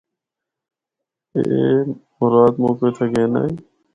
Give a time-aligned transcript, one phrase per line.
[1.33, 1.41] اے
[2.17, 3.55] مراد مُکّو اِتھا گِن آئی۔